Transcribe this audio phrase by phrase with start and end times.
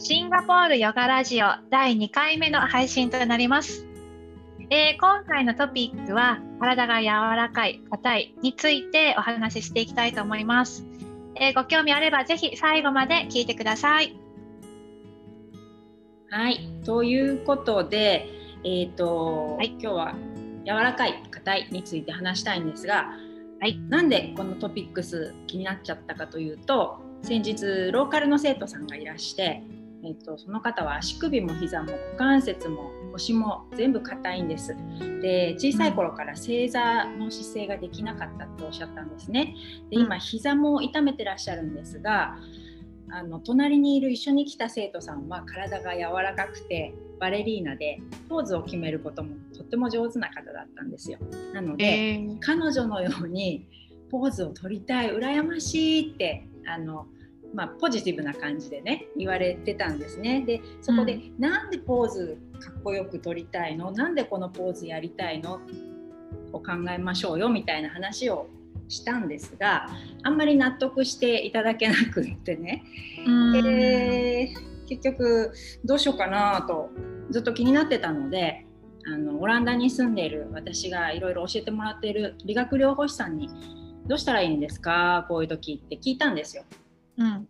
[0.00, 3.84] シンガポールヨガラジオ第2回目の配信となります。
[4.70, 10.84] えー今回のトピックは体が柔らかい、硬いについてお話ししていきたいと思います。
[11.34, 14.16] えーご興味あればぜひ最後まで聞いてください。
[16.30, 18.28] はい、ということで、
[18.62, 20.14] えっ、と、はい今日は
[20.64, 23.10] 柔らかい、硬いについて話したいんですが、
[23.60, 29.64] はいなんでこのトピックス気になっちゃったかというと、先日ローカルの生徒さんがいらして、
[30.04, 34.76] えっ、とその方は足首も膝も股関節も腰も全部硬いんです。
[35.20, 39.54] で、小さい頃から正座の姿勢ができなかったっておっしゃったんですね。
[39.90, 42.36] で、うん今膝も痛めてらっしゃるんですが。
[43.10, 51.18] あの隣にいる一緒に来た生徒さんは体が柔らかくてバレリーナでポーズを決めることもとっても上手な方だったんですよ。
[51.52, 53.66] なので、ー彼女のように
[54.10, 57.06] ポーズを取りたい羨ましいってあの、
[57.54, 60.42] まあ、ポジティブな感じでね言われてたんですね。
[60.46, 63.90] でそこで、うなんでポーズかっこよく取りたいの？
[63.90, 65.60] なんでこのポーズやりたいの？
[66.52, 68.48] を考えましょうよみたいな話を
[68.88, 69.88] したんですが
[70.22, 72.84] あんまり納得していただけなくってね、
[73.26, 73.62] うん。
[73.62, 74.54] で
[74.88, 75.52] 結局
[75.84, 76.90] どうしようかなと
[77.30, 78.64] ずっと気になってたので
[79.06, 83.50] あのオランダに住んでいる私がいろいろ教えてもらっている理学療法士さんに
[84.06, 85.26] どうしたらいいんですか？
[85.28, 86.64] こういう時って聞いたんですよ。
[87.18, 87.48] うん。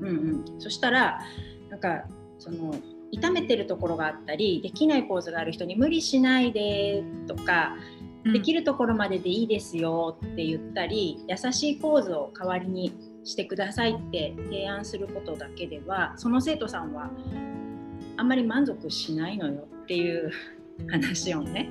[0.00, 1.20] うんうん、そしたら
[1.68, 2.04] なんか
[2.38, 2.74] その
[3.12, 7.76] 痛めてるところがあったりできないポーズがある人に無理しないでとか
[8.24, 12.92] できるところまででいいですよって言ったり優しいポーズを代わりに
[13.24, 17.10] してくださいって提案することだけではその生徒さんは
[18.16, 20.30] あんまり満足しないのよっていう
[20.90, 21.70] 話をね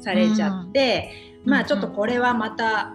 [0.00, 1.10] されちゃって、
[1.44, 2.94] まあちょっとこれはまた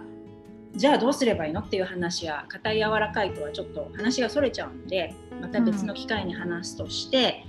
[0.76, 1.60] じゃあどうすればいいの？
[1.60, 7.44] っていう話や硬い柔らかいとはちょっと話がそれちゃうのでまた別の機会に話すとして、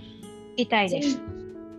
[0.58, 1.20] 痛いです。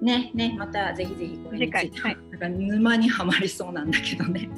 [0.02, 2.16] ねねまたぜひぜひこれについて、はい。
[2.30, 4.50] なんか沼にはまりそうなんだけどね。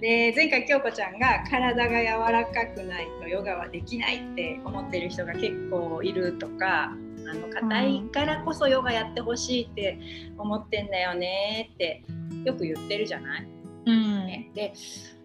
[0.00, 9.98] で前回京子ちゃんが体が柔らかくないとヨガはできないって思ってる人が結構いるとかあの硬いからこそヨガやってほしいって
[10.38, 12.02] 思ってんだよねって
[12.44, 13.48] よく言ってるじゃない、
[13.86, 14.26] うん。
[14.26, 14.50] ね。
[14.54, 14.72] で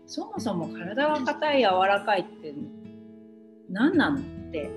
[0.08, 2.54] そもそも体が硬い柔らかいって
[3.70, 4.72] 何なのって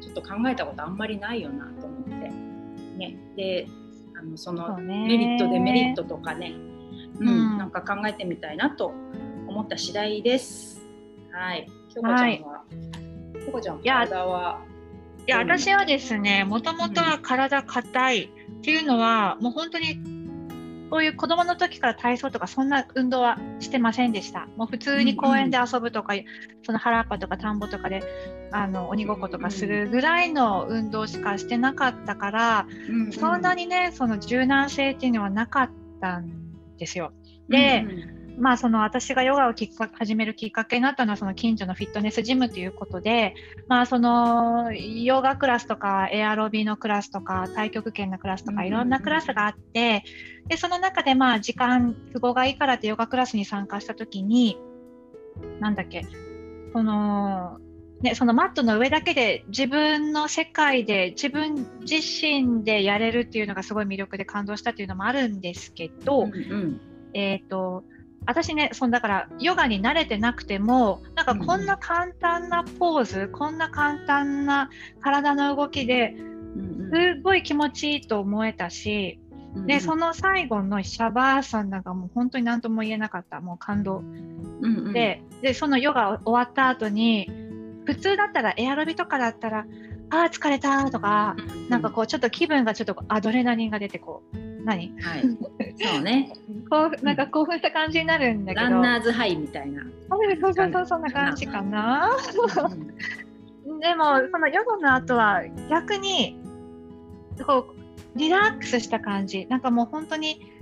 [0.00, 2.12] ちょっと考えたことあんまりないよなと思って。
[2.96, 3.66] ね、で
[4.18, 6.54] あのそのメリットデメリットとかね、
[7.18, 7.28] うん。
[7.28, 7.58] うん。
[7.58, 8.92] なんか考えてみたいなと
[9.48, 10.80] 思った次第です。
[11.32, 11.68] はい。
[11.92, 12.44] 京子ちゃんは、はい。
[13.44, 14.60] 京子ちゃん体は、
[15.26, 18.30] いやうん私はですねもともとは体硬いっ
[18.60, 20.21] ていうのは、もう本当に
[20.92, 24.46] こういう子供の時から体操とかそんな運動はしてませんでした。
[24.58, 26.12] もう普通に公園で遊ぶとか、
[26.66, 28.02] その原っぱとか田んぼとかで
[28.52, 33.12] あの鬼ごっことかするぐらいの運動しかしてなかったから、うんうん。
[33.12, 35.70] そんなにねその柔軟性っていうのはなかっ
[36.02, 37.14] たんですよ。
[37.48, 43.34] でうんまあその私がヨガをきっか始めるきっかけになったのはその近所のフィットネスジムということで、
[43.68, 50.04] まあそのヨガクラスとかエアロビのクラスとか太極拳のクラスとかいろんなクラスがあって、
[50.48, 54.58] でその中でまあ時間都合がいいからってヨガクラスに参加した時に
[55.60, 56.06] なんだっけ
[56.72, 57.58] その
[58.02, 66.80] ね、そのマットの上だけで自分の世界で自分自身でやれるっていうのがすごい魅力で感動したっていうのもあるんですけど、うんうん。
[67.14, 67.84] えっ、と、
[68.26, 76.14] 私ね、そのだから、ヨガに慣れてなくても、なんかこんな簡単なポーズ、こんな簡単な体の動きで
[76.56, 79.18] うんすごい気持ちいいと思えたし、
[79.54, 83.98] うんで、その最後のシャバーサンナがもう本当に何とも言えなかった、もう感動。
[83.98, 84.92] うんうん。
[84.92, 87.30] で、で、そのヨガ終わった後に、
[87.84, 89.66] 普通だったら、エアロビとかだったら、
[90.10, 95.22] あー疲れたとか、うなんかこう、ちょっと気分がちょっとアドレナリンが出て、こう、何はい、
[95.76, 96.32] そうね。
[96.70, 98.70] こうなんか興奮した感じになるんだけど。
[98.70, 99.82] ランナーズハイみたいな。
[99.82, 100.16] そ
[100.48, 102.10] うそうそうそんな感じかな。
[103.66, 103.78] うん。
[103.80, 106.38] でもそのヨガの後は逆に
[107.44, 107.74] こ
[108.14, 109.46] うリラックスした感じ。
[109.48, 110.52] なんかもう本当に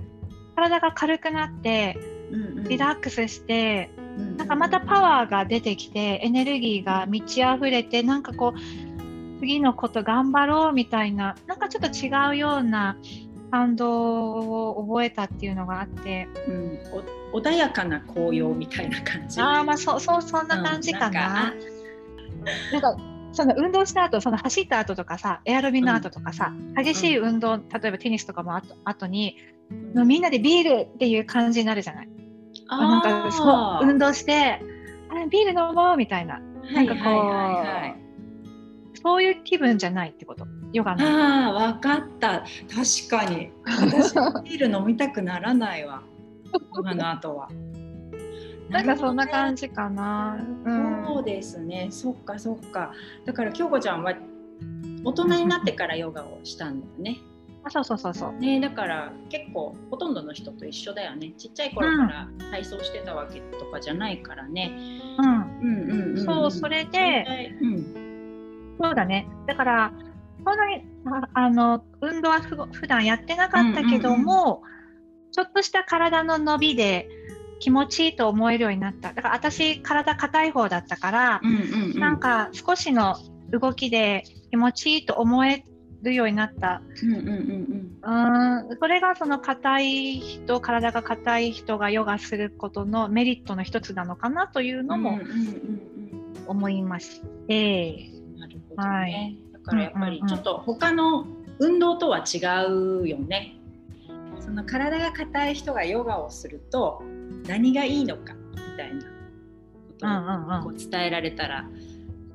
[0.55, 1.97] 体が軽くなって
[2.31, 2.63] うんうん。
[2.63, 4.37] リラックスして、うん。
[4.37, 8.59] なんかまたパワーが出てきてエネルギーが満ち溢れてなんかこう
[9.41, 12.95] 次のこと頑張ろうみたいななんかちょっと違うような
[13.51, 16.27] 感動を覚えたっていうのがあって。
[16.47, 16.79] うん。
[17.31, 19.39] お穏やかな紅葉みたいな感じ。
[19.39, 21.53] ああまあそうそうそんな感じかな。
[22.71, 22.97] なんか
[23.31, 29.37] その運動した後その走った後とかさエアロビの後とかさ、激しい運動例えばテニスとかもあと後に
[29.95, 32.09] うんみんなでビールっていう感じになるじゃない？
[32.67, 34.59] あなんかそう運動して
[35.09, 36.41] あビール飲もうみたいな。
[36.73, 37.95] なんかこう、はいはいはいはい。
[39.01, 44.13] そういう気分じゃないってことヨガのああ分かった確かに私
[44.43, 46.01] ビール飲みたくならないわ
[46.75, 47.49] ヨガの後は。
[48.69, 50.37] なんかそんな感じかな。
[50.63, 51.87] うん、そうですね。
[51.91, 52.93] そっかそっか。
[53.25, 54.13] だから京子ちゃんは
[55.03, 57.17] 大人になってからヨガをしたんだよね。
[57.63, 58.33] あそうそうそうそう。
[58.33, 61.31] ねだから結構ほとんどの人と一緒だよね。
[61.37, 64.71] ちっちゃい頃から体操してたわけとかじゃないからね。
[65.17, 65.25] うん。
[65.27, 69.27] うんうんうん、そうそれで、うん、そうだね。
[69.47, 69.93] だから
[70.45, 70.83] そんなに
[71.33, 74.63] あの運動はふ普段やってなかったけども、
[75.31, 77.09] ちょっとした体の伸びで。
[77.61, 79.13] 気持ちいいと思えるようになった。
[79.13, 83.17] だから私体硬い方だったから、うんうんうん、なんか少しの
[83.51, 85.63] 動きで気持ちいいと思え
[86.01, 86.81] るようになった。
[87.03, 95.19] うんうんうんうん、それがその硬い人体が硬い人がヨガすることのメリットの一つなのかなというのも
[96.47, 98.09] 思いまして。
[98.39, 101.25] なるほどね、はい、だからやっぱりちょっと他の
[101.59, 103.55] 運動とは違うよね。
[104.39, 107.03] その体が硬い人がヨガをすると
[107.47, 111.69] 何がいいのかみたいなことをこう伝えられたら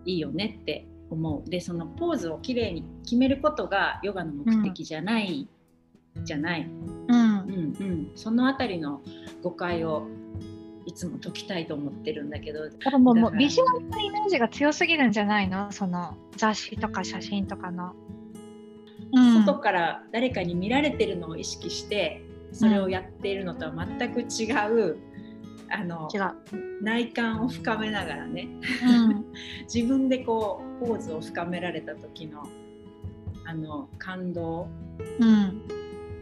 [0.05, 1.51] いいよねって思う。
[1.51, 5.49] でそのポーズをきれいに決めることがヨガの目的じゃない、
[6.15, 7.07] うん、じゃない、うん。
[7.09, 9.03] うんうん、その辺りの
[9.43, 10.07] 誤解を
[10.87, 12.71] いつも解きたいと思ってるんだけど。
[12.71, 15.71] だからもうもうビジュアルのイメージが強すぎるんじゃないの？
[15.73, 17.93] その雑誌とか写真とかの、
[19.13, 22.23] うん、外から誰かに見られてるのを意識して
[22.53, 24.97] それをやっているのとは全く違う、
[25.69, 26.09] あの
[26.81, 28.49] 内観を深めながらね、
[28.85, 29.25] うん、
[29.73, 32.45] 自分でこうポーズを深められた時の
[33.45, 34.69] あの感動、
[35.21, 35.63] うん、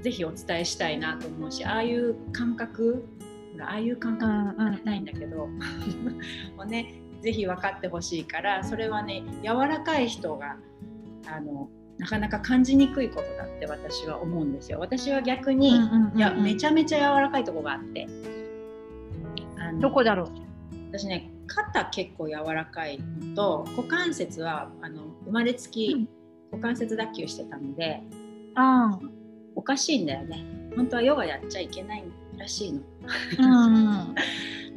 [0.03, 3.07] ぜひお伝えしたいなと思うしああいう感覚
[3.63, 10.57] ああいう感覚になりたいんだけど、 うんうん、ねぜひ分かってほしいからそれはね柔らかい人が
[11.27, 11.69] あの
[11.99, 14.81] なかなか感じにくいことだって私は思うんですよ。
[14.81, 15.77] 私は逆に、
[16.17, 18.09] いやめちゃめちゃ柔らかいとこがあって。
[19.81, 20.29] どこだろう？
[20.91, 26.09] 私ね肩結構柔らかいのと股関節はあの生まれつき
[26.51, 28.03] 股関節脱臼してたので、
[28.55, 28.99] あ
[29.55, 30.45] おかしいんだよね。
[30.77, 32.05] 本当はヨガやっちゃいけない
[32.39, 32.81] らしいの。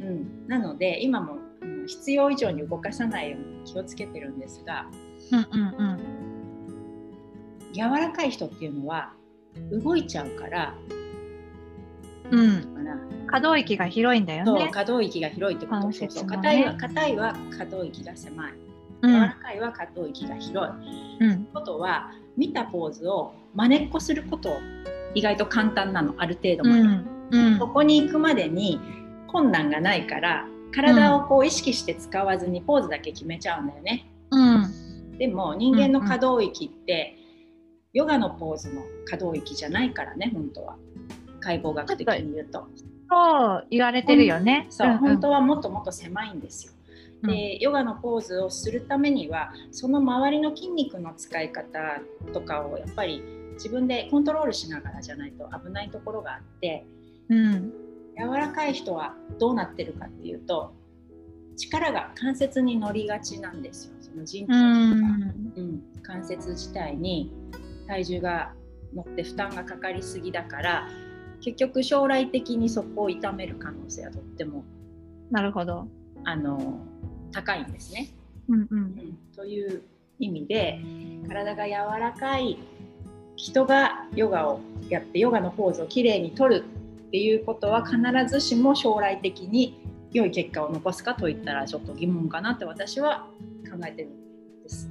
[0.00, 1.38] うん、 なので今も
[1.86, 4.86] 必要以上に動かさないように気をつけてるんですが、
[5.32, 9.12] うんうんうん、柔らかい人っていうのは
[9.72, 10.74] 動いちゃうから
[12.30, 14.70] うん、可動域が広いんだよね。
[14.72, 15.92] 可動域が広いってこと。
[15.92, 18.52] そうそう硬いは硬いは可動域が狭い。
[19.02, 21.24] 柔らかいは可動域が広い。
[21.24, 24.58] うん、ことは見たポーズを真似っこすること
[25.14, 26.80] 意外と簡単なのある程度まで。
[26.82, 28.80] うんうん、ここに行くまでに
[29.26, 34.06] 困難がないから体をこう意識して使わずにポーズだけ決めちゃうんだよね。
[34.30, 37.16] うん、でも人間の可動域って、
[37.94, 40.76] ヨガのポーズの可動域じゃないからね本当は。
[41.40, 42.66] 解剖学的に言うと。
[43.10, 44.66] そう言われてるよね。
[44.68, 46.72] そうん、本当はもっともっと狭いんですよ。
[47.22, 52.00] でヨガのポーズをするためにはその周りの筋肉の使い方
[52.32, 53.22] とかをやっぱり
[53.54, 56.86] 自分でコントロールしながらじゃないと危ないところがあって、
[57.28, 57.72] うん、
[58.16, 60.72] 柔らかい人はどうなってるかっていうと
[61.56, 63.94] 力が関節に乗りがちなんですよ。
[64.00, 67.32] その人体とか、うん、うん、関節自体に
[67.86, 68.52] 体重が
[68.94, 70.88] 乗って負担がかかりすぎだから
[71.40, 74.64] 結局将来的にそこを痛める可能性はとっても
[75.30, 75.86] なるほど。
[76.24, 76.80] あの
[77.32, 78.08] 高いんですね。
[78.48, 79.82] うんうん、うん、という
[80.18, 80.80] 意味で
[81.28, 82.58] 体が柔らかい
[83.36, 86.64] 人がヨガをやってヨガのポーズをきれいにとる
[87.08, 87.98] っていうことは必
[88.28, 89.80] ずしも将来的に
[90.12, 93.26] 良い結果を残すかといったらちょっと疑問かなって私は
[93.70, 94.10] 考えてる
[94.62, 94.88] です。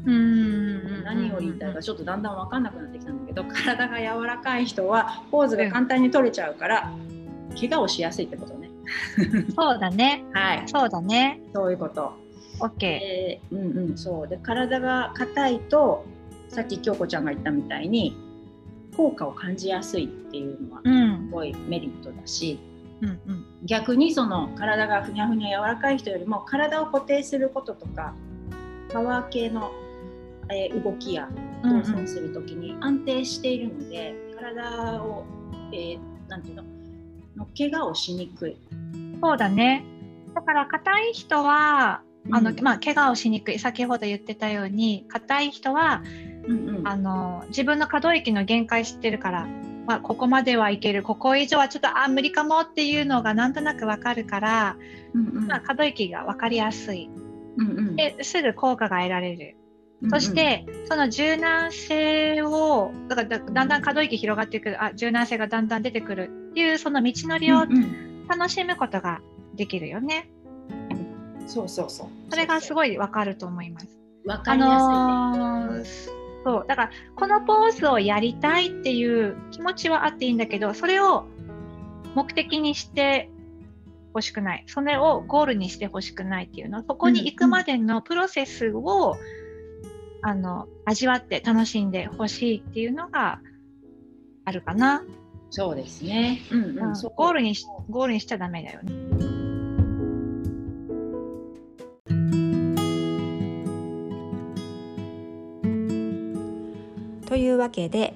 [1.04, 6.92] 何を言いたいかちょっとだんだん分かんなくなってきたんだけど体が柔らかい人はポーズが簡単に取れちゃうから、
[7.50, 8.70] うん、怪我をしやすいってことね。
[9.56, 10.26] そうだね。
[10.34, 10.64] はい。
[10.68, 11.40] そうだね。
[11.54, 12.14] そういうこと。
[12.60, 12.86] OK。
[12.86, 16.06] えー、うんうんそうで体が硬いと
[16.50, 18.18] さっき京子ちゃんが言ったみたいに
[18.98, 22.60] 効果を感じやすいっていうのはすごいメリットだし、
[23.02, 28.16] うんうん、逆にその体がふにゃふにゃ柔らかい人よりも体を固定することとか
[28.92, 29.72] パワー系の、
[30.50, 31.30] えー、動きや
[31.64, 35.26] 動作をする時に安定しているので、体を、
[35.74, 36.64] えー、なんていうの
[37.36, 38.58] の怪我をしにくい。
[39.22, 39.86] そうだね。
[40.34, 42.02] だから硬い人は
[42.32, 43.60] あの、うん、まあ、怪我をしにくい。
[43.60, 46.04] 先ほど言ってたように硬い人は、
[46.48, 49.48] うんうん、あの自分の可動域の限界知ってるから、
[49.86, 54.78] まあ、ここまではいけるここ以上はちょっとあ無理かもっていうのがなんとなく分かるから、
[55.14, 57.10] うんうん、まあ、可動域が分かりやすい
[57.58, 59.58] うんうん、ですぐ効果が得られる。
[60.12, 67.66] そしてその柔軟性をだからだんだん可動域広がってくるあ柔軟性がだんだん出てくるっていうその道のりを
[68.28, 69.22] 楽しむことが
[69.56, 70.30] できるよね。
[71.40, 72.08] うん、そうそうそう。
[72.30, 73.88] それがすごいわかると思います。
[74.26, 74.84] わかりやすいね。
[74.84, 75.86] あのー、
[76.48, 81.26] そうだからこのポーズをやりたいっていう気持ちはあっていいんだけどそれを
[82.16, 83.30] 目的にして
[84.14, 89.48] ほしくないそれをゴールにしてほしくないっていうのそこに行くまでのプロセスを、うん
[90.22, 93.40] あの味わって楽しんでほしいっていうのが
[94.46, 95.04] あるかな。
[95.50, 96.42] そうですね。
[96.52, 99.37] うん、うん、ゴールにしゴールにしちゃダメだよね。
[107.28, 108.14] というわけで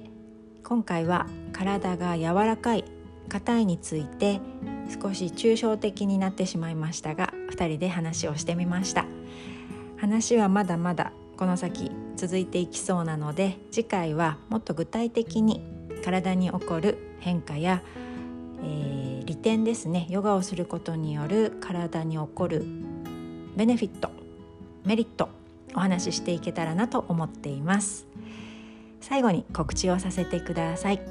[0.63, 2.85] 今回は体が柔らかい
[3.27, 4.39] 硬いについて
[4.89, 9.05] 少し抽象的になってしまいましたが2人で話をしてみました。
[9.97, 15.61] 話はまだまだこの先続いていきそうなので次回はもっと具体的に
[16.03, 17.83] 体に起こる変化や、
[18.63, 20.07] えー、利点ですね。
[20.09, 22.65] ヨガをすることによる体に起こる
[23.57, 24.09] ベネフィット
[24.85, 25.27] メリット
[25.75, 28.10] お話ししていけたらなと思っています。
[29.01, 31.01] 最後に告知をさせてください。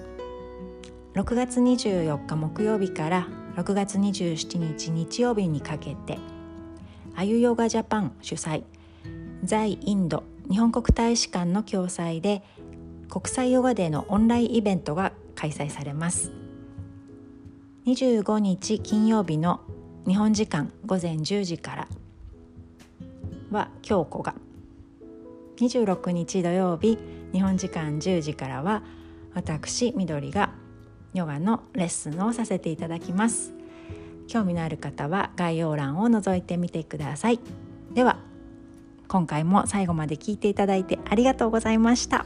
[1.14, 6.18] 6月24日木曜日から6月27日日曜日にかけて
[7.16, 8.62] あゆヨガジャパン主催
[9.42, 12.42] 在インド日本国大使館の共催で
[13.09, 16.30] 国際ヨガデーのオンラインイベントが開催されます。
[17.87, 19.61] 25日金曜日の
[20.06, 21.88] 日本時間午前10時から
[23.50, 24.35] は京子が。
[25.56, 26.99] 26日土曜日
[27.32, 28.82] 日本時間10時からは
[29.34, 30.52] 私みどりが
[31.14, 33.52] ヨガのレッスンをさせていただきます
[34.28, 37.40] 興味のある方は概要欄を覗いてみてください
[37.92, 38.18] では
[39.08, 42.25] 今回も最後まで聞いていただいてありがとうございました。